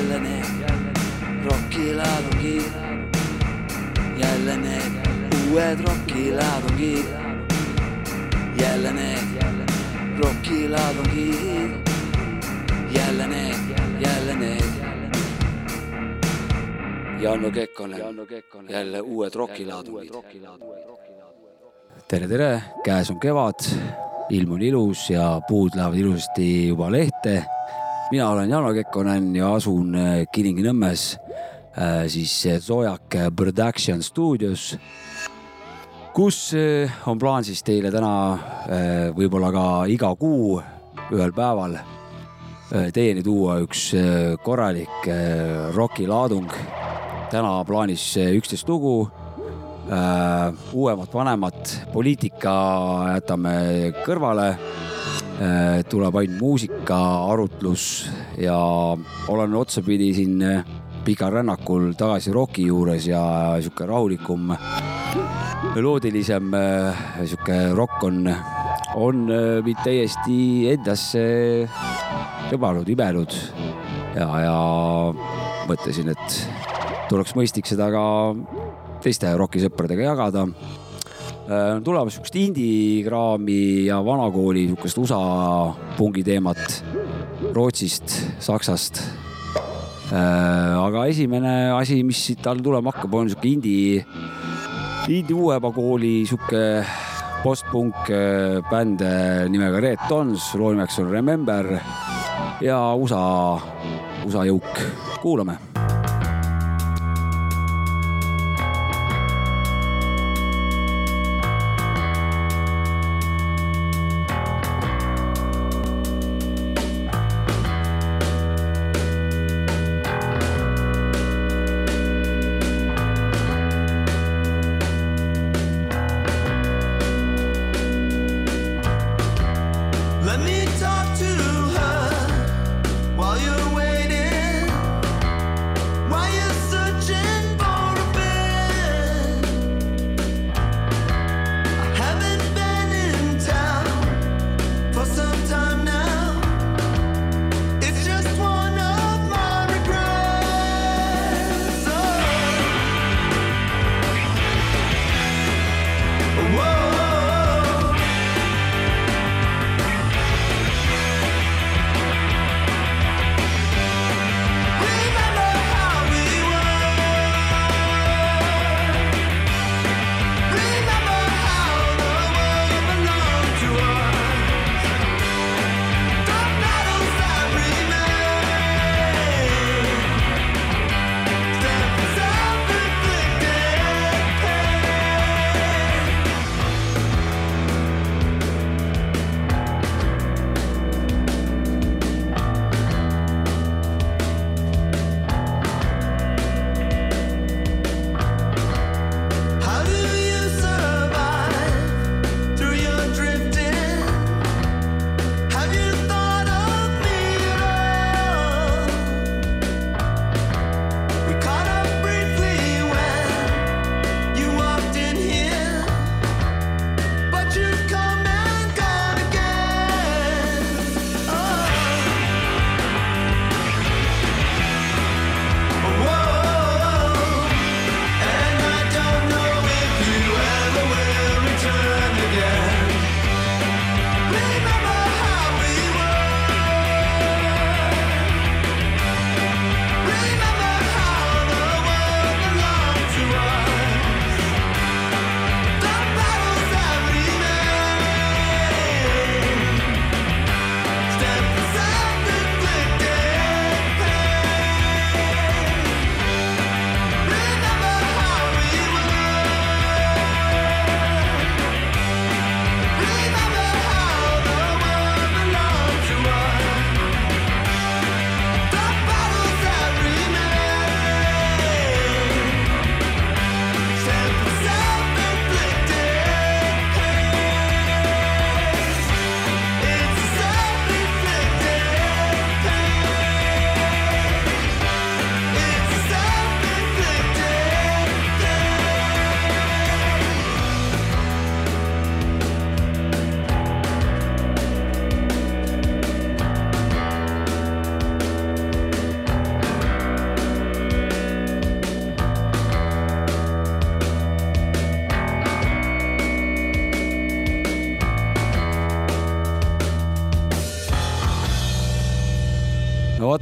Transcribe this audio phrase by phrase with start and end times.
[0.00, 0.44] jälle need
[1.44, 2.72] rokilaadungid,
[4.16, 4.92] jälle need
[5.50, 7.06] uued rokilaadungid,
[8.60, 9.18] jälle need
[10.18, 11.70] rokilaadungid,
[12.96, 14.70] jälle need, jälle need.
[17.20, 18.00] Janno Kekkonen,
[18.68, 20.12] jälle uued rokilaadungid.
[22.08, 23.68] tere, tere, käes on kevad,
[24.30, 27.44] ilm on ilus ja puud lähevad ilusasti juba lehte.
[28.10, 31.04] Mina olen Janno Kekkonen ja asun äh, Kilingi-Nõmmes
[31.78, 34.74] äh, siis Sojak Production stuudios,
[36.14, 38.10] kus äh, on plaan siis teile täna
[39.14, 40.58] võib-olla ka iga kuu
[41.10, 41.78] ühel päeval
[42.94, 43.88] teieni tuua üks
[44.44, 45.08] korralik
[45.74, 46.50] rokilaadung.
[47.30, 49.29] täna plaanis üksteist lugu Äh,
[50.72, 52.52] uuemat, vanemat, poliitika
[53.16, 53.54] jätame
[54.04, 54.52] kõrvale.
[55.40, 56.98] Äh, tuleb ainult muusika,
[57.32, 58.58] arutlus ja
[59.32, 60.42] olen otsapidi siin
[61.04, 63.22] pikal rännakul tagasi roki juures ja
[63.56, 64.52] sihuke rahulikum,
[65.74, 68.28] meloodilisem äh, sihuke rokk on,
[69.00, 69.24] on
[69.64, 71.24] mind täiesti endasse
[72.52, 73.32] tõmmanud, imenud
[74.18, 74.56] ja, ja
[75.70, 76.38] mõtlesin, et
[77.08, 78.04] tuleks mõistlik seda ka
[79.04, 80.46] teiste rokisõpradega jagada.
[81.50, 85.20] Äh, tulemas sihukest indie-kraami ja vanakooli sihukest USA
[85.96, 86.60] pungi teemat
[87.56, 89.00] Rootsist, Saksast.
[90.12, 94.04] Äh, aga esimene asi, mis siit all tulema hakkab, on sihuke indie,
[95.08, 96.84] indie uuema kooli sihuke
[97.42, 99.02] postpunk äh, bänd
[99.50, 101.72] nimega Red Tons, loo nimeks on Remember
[102.62, 103.24] ja USA,
[104.28, 104.86] USA jõuk,
[105.24, 105.69] kuulame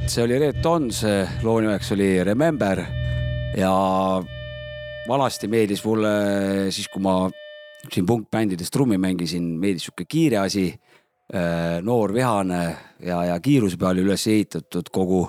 [0.09, 1.03] see oli Red Tons,
[1.45, 2.81] loo nimeks oli Remember.
[3.57, 3.71] Ja
[5.09, 6.11] vanasti meeldis mulle
[6.73, 7.27] siis, kui ma
[7.85, 10.67] siin punkbändides trummi mängisin, meeldis sihuke kiire asi,
[11.33, 12.61] äh, noor, vihane
[13.05, 15.23] ja, ja kiiruse peale üles ehitatud kogu,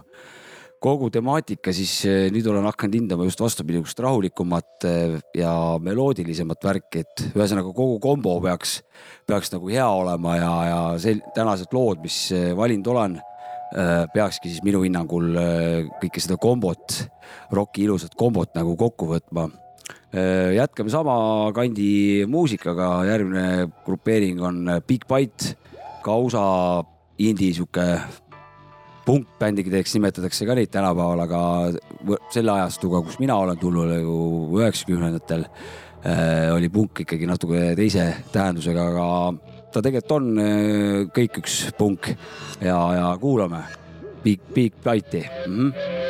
[0.81, 6.69] kogu temaatika, siis äh, nüüd olen hakanud hindama just vastupidi, sihukest rahulikumat äh, ja meloodilisemat
[6.71, 8.79] värki, et ühesõnaga kogu kombo peaks,
[9.29, 13.21] peaks nagu hea olema ja, ja sel-, tänased lood, mis valinud olen
[14.15, 16.97] peakski siis minu hinnangul äh, kõike seda kombot,
[17.55, 19.49] roki ilusat kombot nagu kokku võtma.
[20.15, 21.17] Äh, jätkame sama
[21.55, 25.55] kandi muusikaga, järgmine grupeering on Big Bite,
[26.05, 26.43] kausa
[27.21, 27.87] indie sihuke
[29.07, 34.17] punkbändideks nimetatakse ka neid tänapäeval, aga selle ajastuga, kus mina olen tulnud ju
[34.61, 35.47] üheksakümnendatel,
[36.55, 42.13] oli punk ikkagi natuke teise tähendusega, aga ta tegelikult on äh, kõik üks punk
[42.61, 43.65] ja, ja kuulame
[44.23, 45.73] Big, Big Bite'i mm.
[45.73, 46.10] -hmm.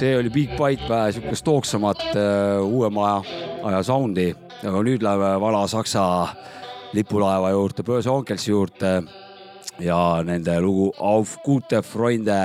[0.00, 3.18] See oli Big Bite vähe sihukest tooksamat uh, uuema
[3.68, 4.30] aja, sound'i,
[4.64, 6.04] aga nüüd läheme vana saksa
[6.96, 8.94] lipulaeva juurde, Böse Onkelsi juurde.
[9.80, 12.38] Ja nende lugu Auf gute Freunde.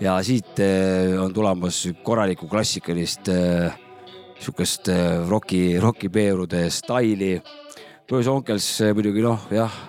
[0.00, 3.30] Ja siit uh, on tulemas korralikku klassikalist
[4.42, 7.36] sihukest uh, roki, rokipeerude staili.
[8.10, 9.80] Böse Onkels muidugi noh, jah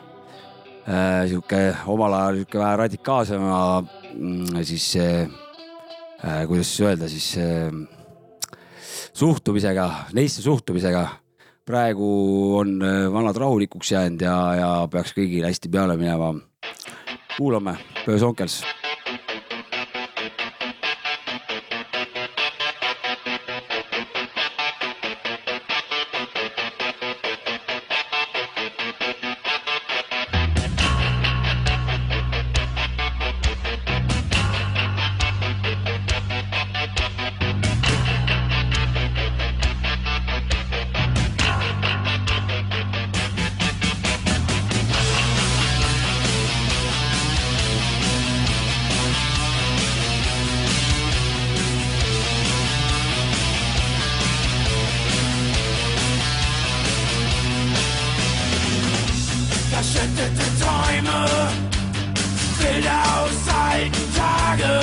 [0.86, 3.62] äh,, sihuke omal ajal sihuke vähe radikaalsema
[4.14, 4.92] mm, siis
[6.24, 7.72] äh, kuidas öelda siis äh,
[9.14, 11.08] suhtumisega, neisse suhtumisega.
[11.66, 16.34] praegu on äh, vanad rahulikuks jäänud ja, ja peaks kõigil hästi peale minema.
[17.38, 18.64] kuulame, Böös Onkels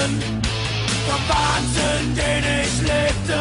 [0.07, 0.43] Wahnsinn,
[1.07, 3.41] vom Wahnsinn, den ich lebte.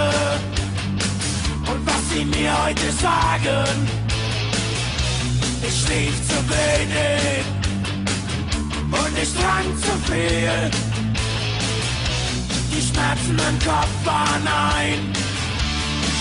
[1.71, 3.87] Und was sie mir heute sagen,
[5.61, 7.45] ich schlief zu wenig
[8.91, 10.71] und ich trank zu viel.
[12.71, 15.13] Die Schmerzen im Kopf waren ein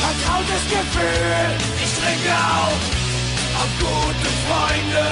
[0.01, 1.57] vertrautes Gefühl.
[1.83, 2.81] Ich trinke auf,
[3.61, 5.07] auf gute Freunde,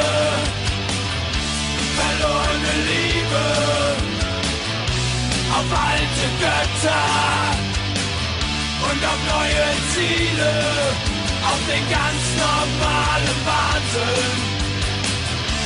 [1.96, 4.01] verlorene Liebe
[5.58, 7.08] auf alte Götter
[8.88, 10.52] und auf neue Ziele,
[11.50, 14.40] auf den ganz normalen Wahnsinn,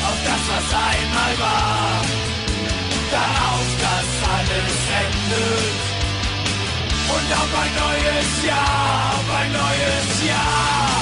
[0.09, 2.03] auf das, was einmal war,
[3.11, 5.87] darauf, dass alles endet
[7.15, 10.96] und auf ein neues Jahr, auf ein neues Jahr.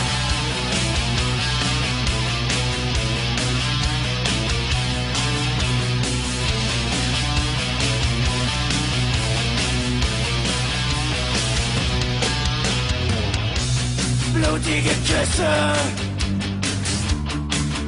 [14.35, 15.55] Blutige Küsse,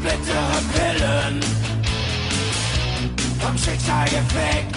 [0.01, 1.41] bittere Pillen,
[3.41, 4.77] vom Schicksal gefickt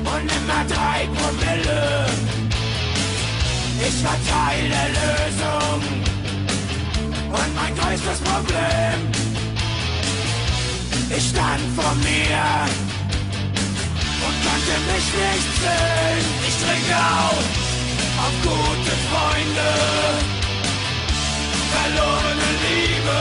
[0.00, 2.06] und immer drei Promille.
[3.86, 5.82] Ich war Teil der Lösung
[7.32, 8.98] und mein größtes Problem.
[11.16, 12.44] Ich stand vor mir
[14.26, 16.26] und konnte mich nicht sehen.
[16.46, 17.63] Ich trinke auf,
[18.24, 19.70] auf gute Freunde,
[21.72, 23.20] verlorene Liebe,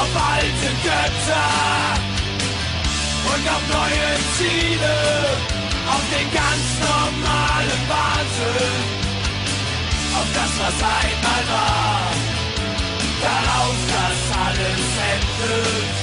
[0.00, 1.50] auf alte Götter
[3.32, 4.96] und auf neue Ziele,
[5.94, 8.82] auf den ganz normalen Wahnsinn,
[10.18, 12.02] auf das, was einmal war,
[13.26, 15.94] darauf, dass alles endet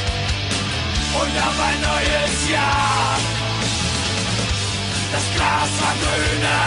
[1.22, 3.39] und auf ein neues Jahr.
[5.12, 6.66] Das Glas war grüner,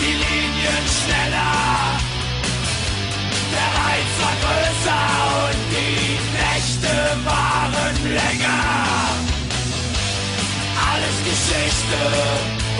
[0.00, 2.00] die Linien schneller
[3.52, 5.06] der Reiz war größer
[5.46, 6.94] und die Nächte
[7.24, 8.62] waren länger.
[10.90, 12.00] Alles Geschichte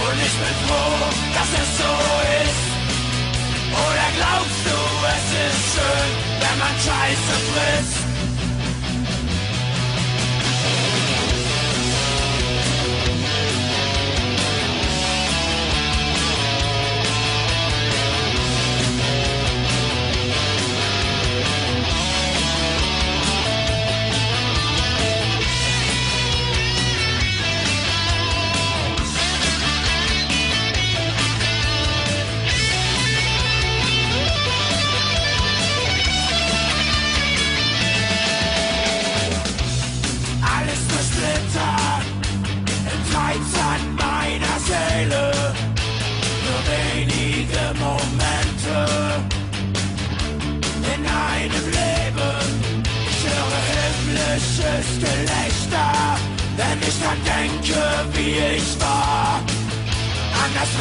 [0.07, 1.93] und ich bin froh, dass es so
[2.45, 2.63] ist.
[3.85, 4.79] Oder glaubst du,
[5.17, 8.10] es ist schön, wenn man Scheiße frisst?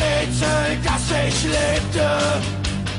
[0.01, 2.09] Rätsel, dass ich lebte.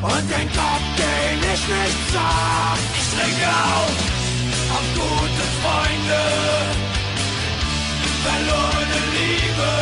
[0.03, 2.77] Und den Kopf, den ich nicht sah.
[2.99, 3.97] Ich trinke auf,
[4.77, 6.23] auf gute Freunde,
[8.25, 9.73] verlorene Liebe,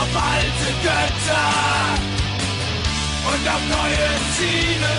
[0.00, 1.50] auf alte Götter.
[3.28, 4.96] Und auf neue Ziele,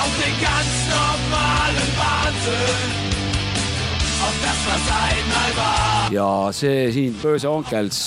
[0.00, 3.03] auf den ganz normalen Wahnsinn.
[6.54, 7.98] See siin Börse Onkels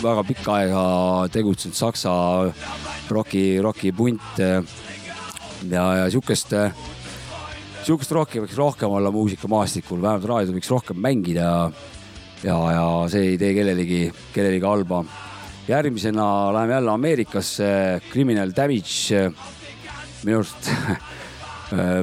[0.00, 0.82] väga pikka aega
[1.32, 2.12] tegutsenud saksa
[3.12, 4.38] roki, rokipunt.
[4.38, 6.54] ja, ja sihukest,
[7.84, 11.70] sihukest rokki võiks rohkem olla muusikamaastikul, vähemalt raadios võiks rohkem mängida.
[12.42, 15.04] ja, ja see ei tee kellelegi, kellelegi halba.
[15.68, 19.30] järgmisena läheme jälle Ameerikasse, Criminal Damage.
[20.24, 20.72] minu arust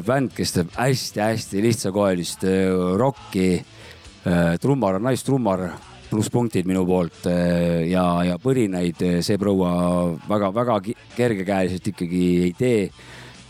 [0.06, 2.44] bänd, kes teeb hästi-hästi lihtsakoelist
[3.02, 3.48] rokki
[4.26, 5.68] Äh, trummar, naistrummar,
[6.10, 10.80] plusspunktid minu poolt äh, ja, ja põrinaid äh, see proua väga-väga
[11.14, 12.80] kergekäeliselt ikkagi ei tee.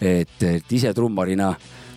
[0.04, 1.54] et, et ise trummarina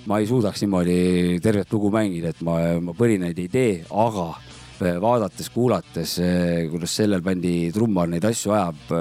[0.06, 4.28] ma ei suudaks niimoodi tervet lugu mängida, et ma, ma põrinaid ei tee, aga
[4.78, 6.14] vaadates, kuulates,
[6.70, 8.94] kuidas sellel bändi trummar neid asju ajab,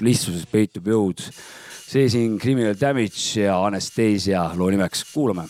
[0.00, 1.20] lihtsuses peitub jõud.
[1.92, 5.44] See siin Criminal Damage ja Anastasia loo nimeks, kuulame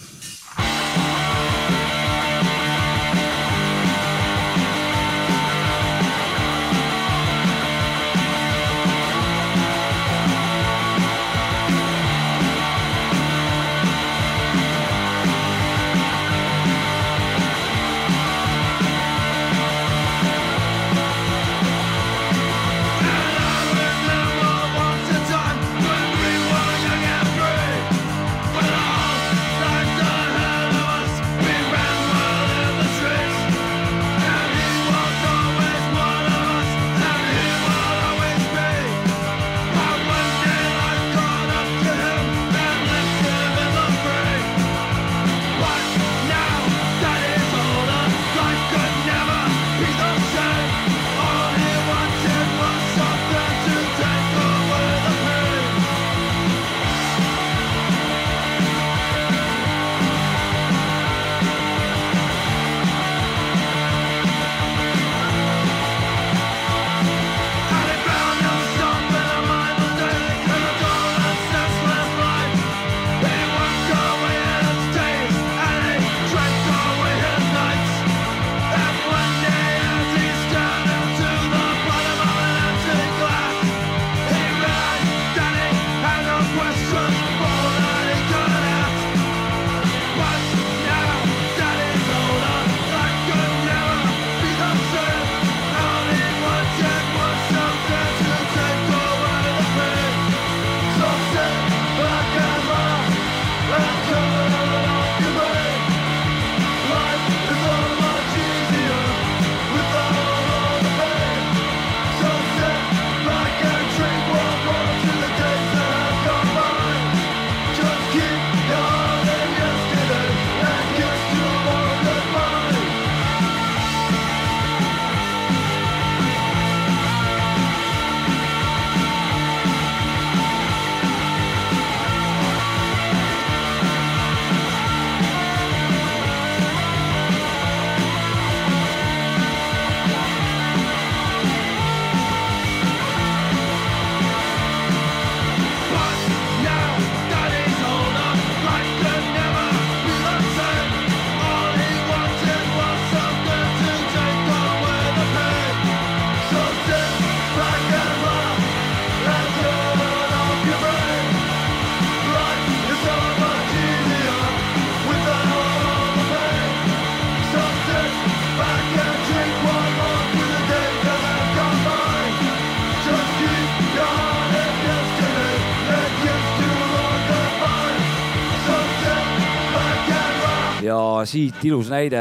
[181.32, 182.20] siit ilus näide,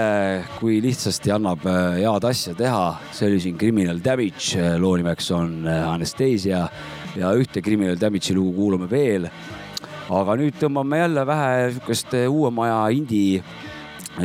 [0.60, 5.28] kui lihtsasti annab äh, head asja teha, see oli siin Criminal Damage, äh, loo nimeks
[5.36, 6.62] on äh, Anastasia
[7.20, 9.28] ja ühte Criminal Damage'i lugu kuulame veel.
[10.12, 13.44] aga nüüd tõmbame jälle vähe sihukest uue maja indie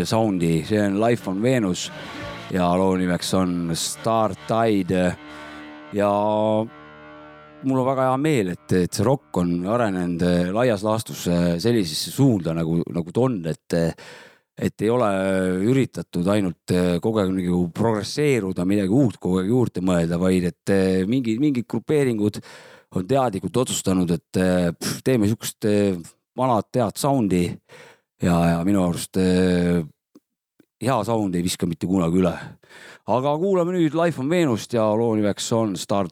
[0.02, 1.88] sound'i, see on Life on Venus
[2.54, 5.04] ja loo nimeks on Star Tide.
[5.94, 6.10] Ja
[7.62, 11.26] mul on väga hea meel, et, et see rokk on arenenud laias laastus
[11.62, 13.78] sellisesse suunda nagu, nagu ta on, et
[14.56, 15.08] et ei ole
[15.68, 16.72] üritatud ainult
[17.04, 20.72] kogu aeg nagu progresseeruda, midagi uut kogu aeg juurde mõelda, vaid et
[21.08, 22.40] mingid, mingid grupeeringud
[22.96, 25.68] on teadlikult otsustanud, et pff, teeme sihukest
[26.36, 27.44] vanat head sound'i
[28.22, 29.20] ja, ja minu arust
[30.80, 32.34] hea sound ei viska mitte kunagi üle.
[33.06, 36.08] aga kuulame nüüd Life on Venust ja loo nimeks on Star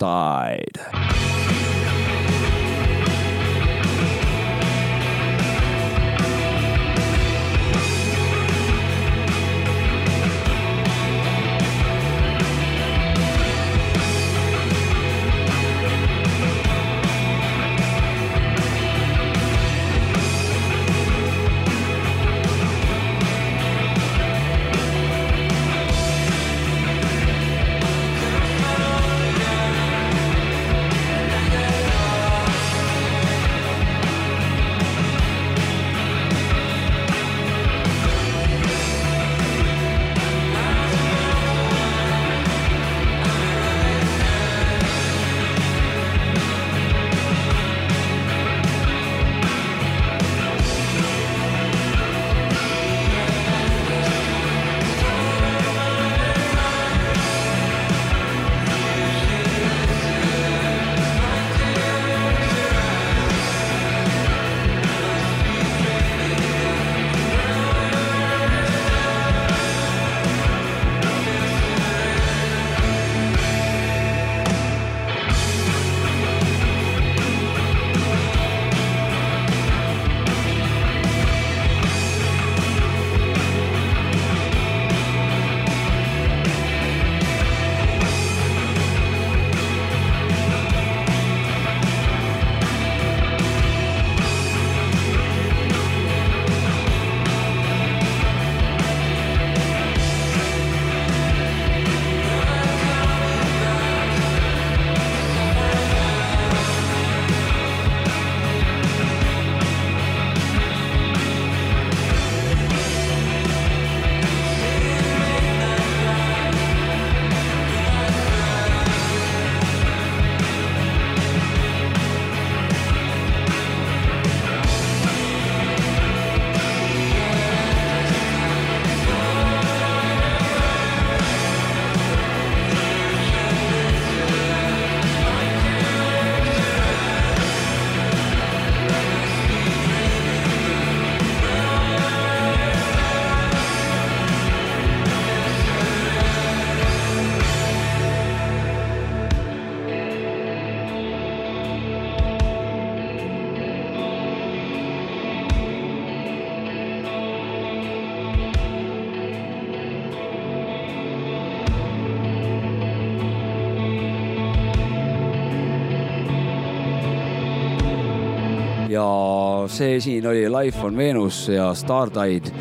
[169.74, 172.52] see siin oli Life on Venus ja Startide.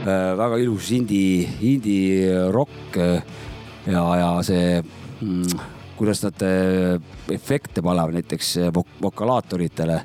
[0.00, 5.64] Äh, väga ilus indie, indie rock ja, ja see mm,
[5.98, 6.94] kuidas nad äh,
[7.34, 9.98] efekte panevad näiteks vok vokalaatoritele.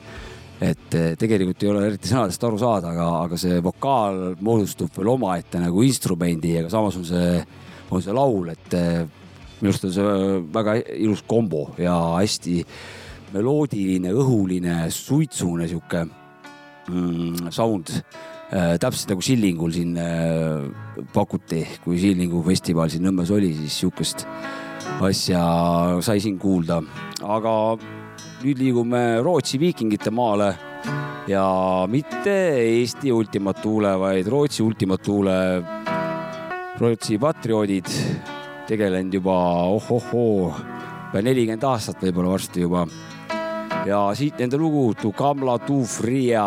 [0.61, 5.13] et äh, tegelikult ei ole eriti sõnadest aru saada, aga, aga see vokaal moodustub veel
[5.13, 7.39] omaette nagu instrumendi, aga samas on see,
[7.91, 8.77] on see laul, et
[9.61, 10.19] minu arust on see
[10.55, 12.61] väga ilus kombo ja hästi
[13.35, 16.05] meloodiline, õhuline, suitsune sihuke
[16.89, 17.91] mm, sound
[18.51, 18.77] äh,.
[18.79, 24.27] täpselt nagu Sillingul siin äh, pakuti, kui Sillingu festival siin Nõmmes oli, siis sihukest
[25.01, 25.41] asja
[26.05, 26.81] sai siin kuulda.
[27.23, 27.53] aga
[28.43, 30.53] nüüd liigume Rootsi viikingite maale
[31.27, 31.45] ja
[31.89, 35.63] mitte Eesti Ultima Thule, vaid Rootsi Ultima Thule.
[36.79, 37.87] Rootsi patrioodid
[38.67, 39.35] tegelenud juba
[39.71, 40.51] ohohoo,
[41.13, 42.83] pea nelikümmend aastat võib-olla varsti juba
[43.85, 46.45] ja siit nende lugu Tukamla Tufria,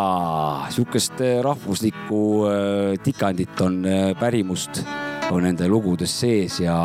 [0.74, 4.82] sihukest äh, rahvuslikku äh, tikandit on äh, pärimust
[5.30, 6.76] on nende lugudes sees ja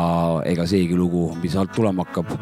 [0.44, 2.34] ega seegi lugu, mis alt tulema hakkab,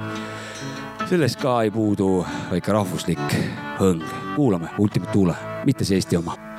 [1.09, 2.15] sellest ka ei puudu
[2.51, 3.37] väike rahvuslik
[3.81, 4.03] hõng.
[4.37, 6.52] kuulame Ultimate Thule, mitte see Eesti oma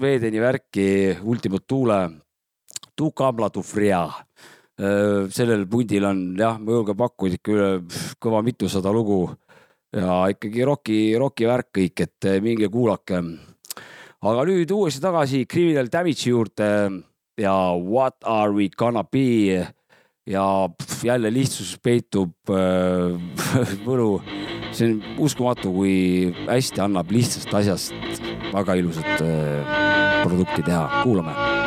[0.00, 1.98] Swedeni värki, Ultimate Thule,
[2.96, 4.08] Tu Kabla Tu Fria.
[5.28, 7.66] sellel pundil on jah, ma julgen pakkuda ikka üle
[8.16, 9.26] kõva mitusada lugu
[9.92, 13.20] ja ikkagi roki, roki värk kõik, et minge kuulake.
[14.22, 16.70] aga nüüd uuesti tagasi Criminal Damage'i juurde
[17.36, 19.66] ja What are we gonna be
[20.24, 23.20] ja pff, jälle lihtsuses peitub äh,
[23.86, 24.22] võlu.
[24.72, 25.94] See on uskumatu, kui
[26.48, 27.94] hästi annab lihtsast asjast
[28.52, 31.59] väga ilusat äh, produkti teha, kuulame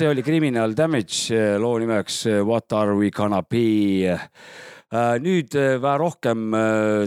[0.00, 4.08] see oli Criminal Damage, eh, loo nimeks eh, What are we gonna be.
[4.08, 6.54] Eh, nüüd vähe rohkem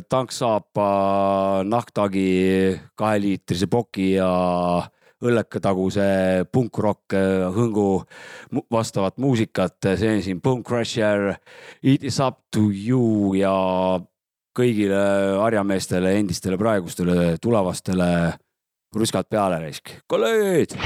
[0.08, 0.86] tanksaapa
[1.66, 2.28] nahktagi
[2.96, 4.30] kaheliitrise poki ja
[5.26, 6.06] õllekataguse
[6.54, 7.18] punkrock
[7.58, 7.88] hõngu
[8.72, 11.34] vastavat muusikat, see on siin Bone Crusher,
[11.82, 13.56] It is up to you ja
[14.56, 15.02] kõigile
[15.42, 18.14] harjameestele, endistele, praegustele, tulevastele
[18.96, 20.78] ruskad peale raisk, kolleegid.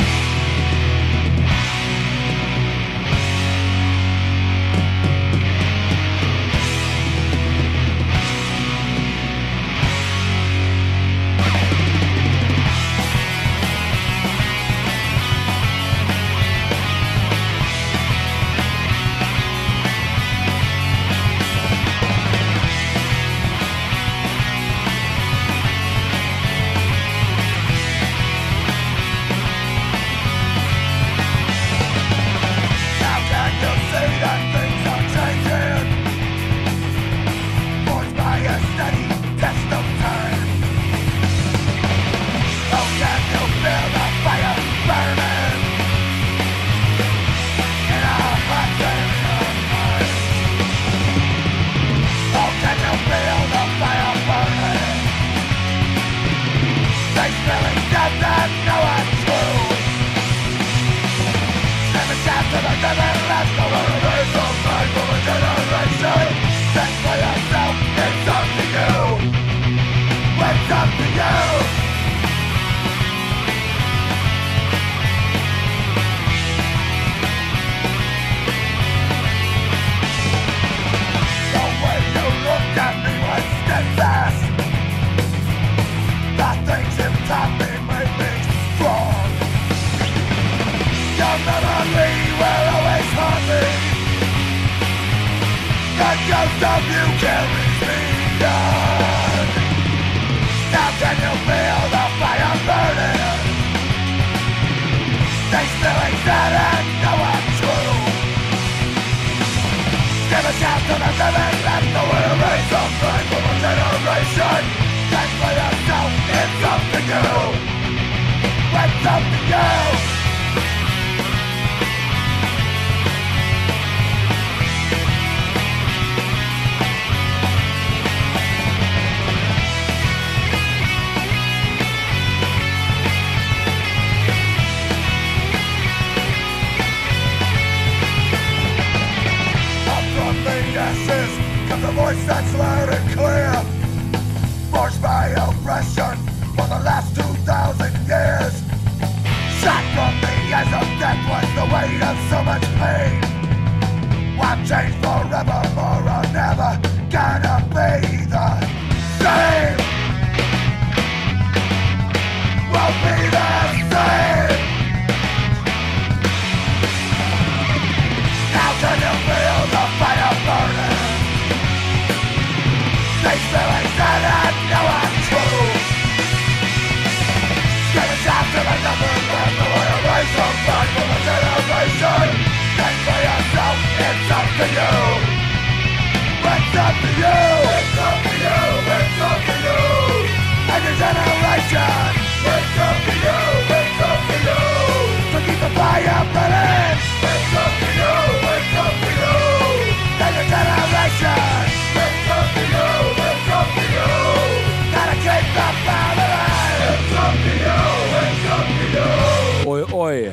[210.08, 210.32] Boy,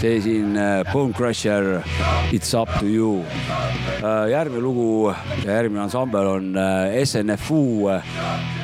[0.00, 1.82] see siin äh, Bone Crusher,
[2.32, 3.20] It's up to you.
[4.00, 5.10] Äh, järgmine lugu
[5.44, 7.90] ja järgmine ansambel on äh, SNFU,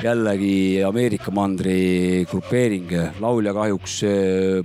[0.00, 2.88] jällegi Ameerika mandri grupeering,
[3.20, 3.98] laulja kahjuks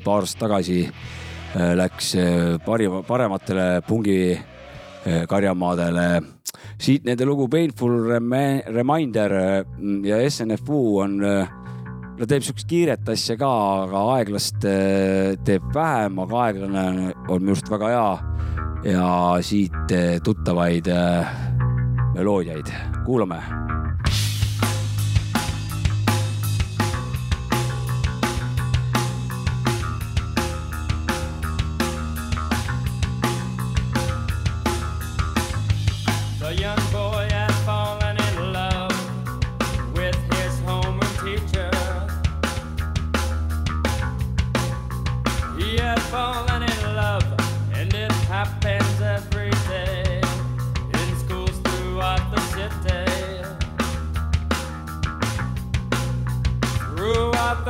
[0.05, 0.79] paar aastat tagasi
[1.75, 2.13] läks
[2.63, 4.21] parima, parematele pungi
[5.27, 6.07] karjamaadele.
[6.79, 8.13] siit nende lugu Painful
[8.71, 9.65] Reminder
[10.07, 11.19] ja SNFU on
[12.21, 13.49] ta teeb siukest kiiret asja ka,
[13.87, 16.83] aga aeglast äh, teeb vähem, aga aeglane
[17.33, 18.11] on minu arust väga hea.
[18.93, 19.09] ja
[19.45, 21.33] siit äh, tuttavaid äh,
[22.13, 22.69] meloodiaid,
[23.05, 23.41] kuulame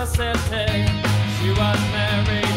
[0.05, 0.87] the city.
[1.37, 2.50] She was married.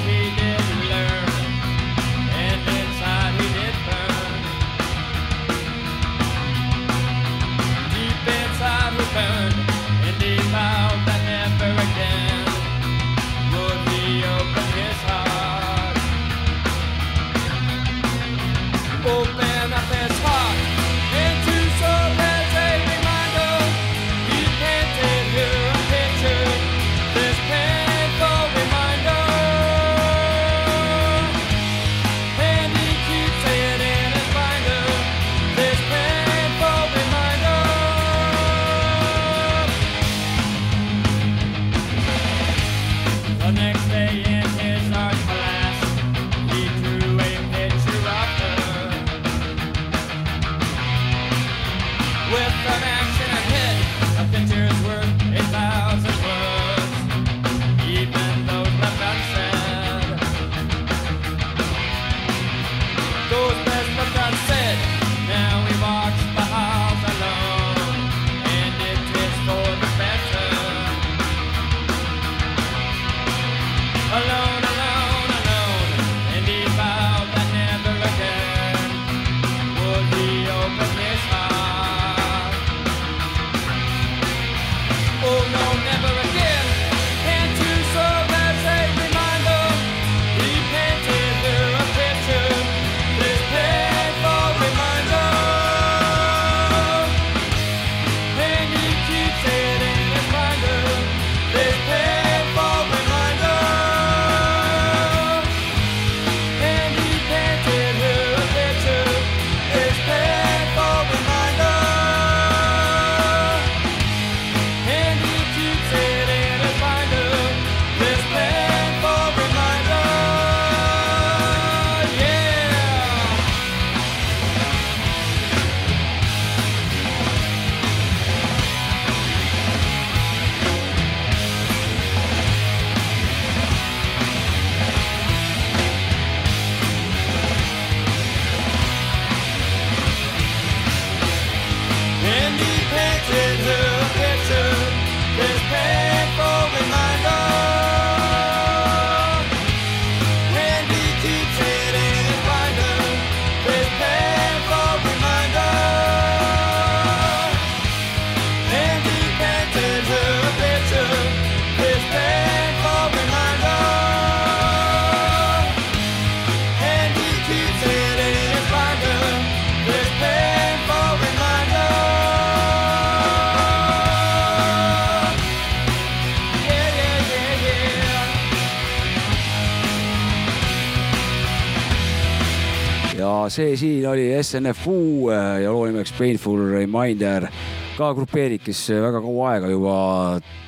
[183.55, 187.47] See siin oli SNFU äh, ja loo nimeks Painful Reminder.
[187.95, 189.99] ka grupeering, kes väga kaua aega juba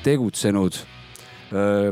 [0.05, 0.77] tegutsenud.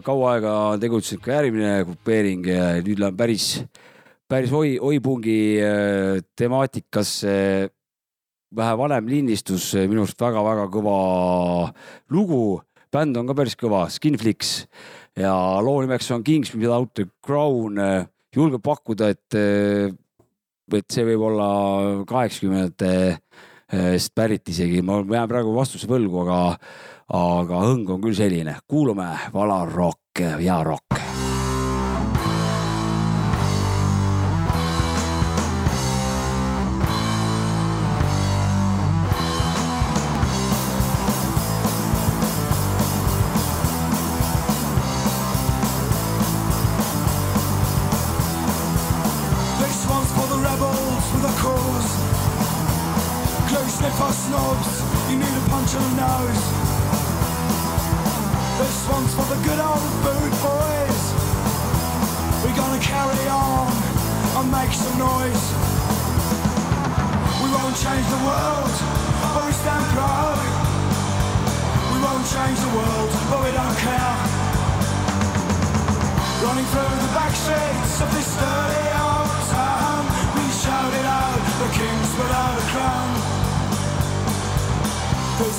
[0.03, 3.47] kaua aega tegutsenud ka järgmine grupeering ja nüüd läheb päris,
[4.31, 5.59] päris oi, oipungi
[6.39, 7.35] temaatikasse
[8.55, 10.95] vähe vanem lindistus, minu arust väga-väga kõva
[12.15, 12.61] lugu.
[12.87, 14.63] bänd on ka päris kõva, Skinflix
[15.19, 17.83] ja loo nimeks on Kings Without the Crown.
[18.35, 19.35] julgen pakkuda, et,
[20.73, 21.47] et see võib olla
[22.09, 26.39] kaheksakümnendatest pärit isegi, ma jään praegu vastuse võlgu, aga,
[27.21, 28.59] aga hõng on küll selline.
[28.67, 31.14] kuulame Valar Rock, hea rock.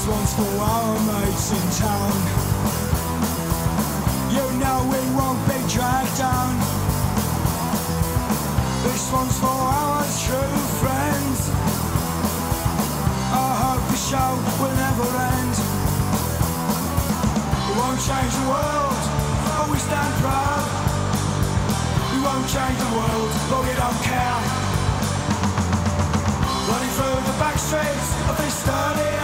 [0.06, 2.14] This one's for our mates in town.
[4.30, 6.54] You know we won't be dragged down.
[8.86, 11.50] This one's for our true friends.
[13.34, 14.30] I hope the show
[14.62, 15.54] will never end.
[17.66, 19.02] We won't change the world,
[19.42, 20.66] but we stand proud.
[22.14, 24.38] We won't change the world, but we don't care.
[26.70, 29.16] Running through the back streets of this dirty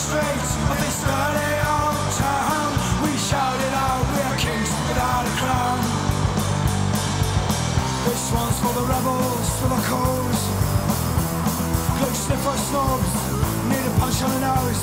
[0.00, 2.70] streets of this dirty old town,
[3.04, 5.80] we shouted out, we are kings without a crown.
[8.08, 10.42] This one's for the rebels, for the cause.
[12.00, 13.12] Glue sniffer snobs,
[13.68, 14.82] need a punch on the nose.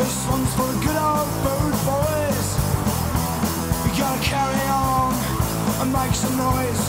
[0.00, 2.48] This one's for the good old food boys.
[3.84, 5.16] We gotta carry on
[5.80, 6.82] and make some noise.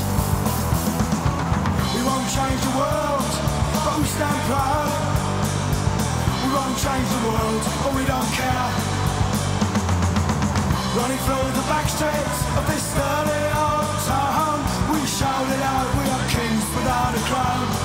[1.96, 3.32] We won't change the world,
[3.88, 5.13] but we stand proud.
[6.84, 8.68] Change the world, but we don't care.
[11.00, 14.60] Running through the back streets of this dirty old town,
[14.92, 17.83] we shout it out, we are kings without a crown.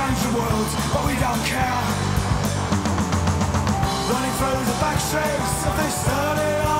[0.00, 1.80] Change the world, but we don't care.
[4.10, 6.79] Running through the back streets of this dirty old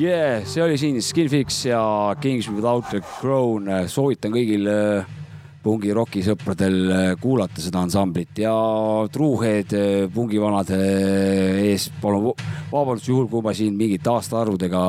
[0.00, 3.66] Yeah, see oli siin Skinfix ja Kings Without a Crown.
[3.84, 5.10] soovitan kõigil äh,
[5.60, 8.54] pungi rokisõpradel äh, kuulata seda ansamblit ja
[9.12, 10.78] truuhead äh, pungivanade
[11.66, 12.30] ees palun
[12.70, 14.86] vabandust juhul, kui ma siin mingite aastaarvudega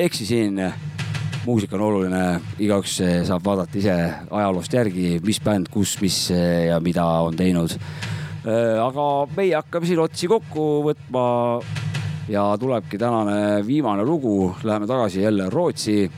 [0.00, 0.64] eksisin.
[1.44, 2.24] muusika on oluline,
[2.56, 7.76] igaüks saab vaadata ise ajaloost järgi, mis bänd, kus, mis ja mida on teinud.
[8.48, 11.26] aga meie hakkame siin otsi kokku võtma
[12.32, 16.10] ja tulebki tänane viimane lugu, läheme tagasi jälle Rootsi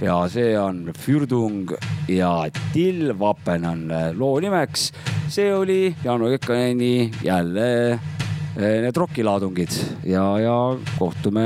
[0.00, 1.72] ja see on Fürdung
[2.08, 4.92] ja Till Vapen on loo nimeks.
[5.28, 9.74] see oli Janu Kekkaneni jälle eh, need rokilaadungid
[10.04, 11.42] ja, ja kohtume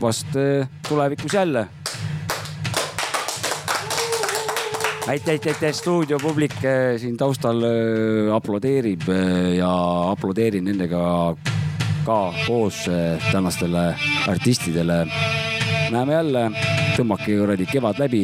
[0.00, 1.66] vast eh, tulevikus jälle.
[5.08, 7.62] aitäh, aitäh, aitäh, stuudiopublik eh, siin taustal
[8.34, 9.10] aplodeerib
[9.56, 9.70] ja
[10.10, 11.34] aplodeerin nendega
[12.08, 13.94] ka koos eh, tänastele
[14.28, 15.06] artistidele.
[15.90, 16.50] näeme jälle,
[16.96, 18.22] tõmmake kuradi kevad läbi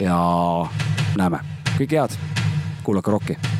[0.00, 0.18] ja
[1.18, 1.42] näeme,
[1.74, 2.14] kõike head,
[2.86, 3.59] kuulake rokki